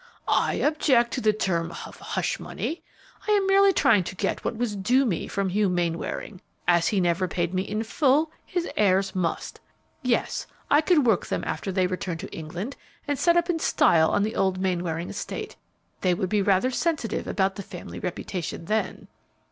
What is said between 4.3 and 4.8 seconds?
what was